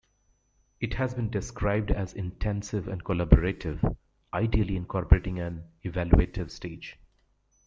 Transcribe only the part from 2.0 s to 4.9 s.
intensive and collaborative, ideally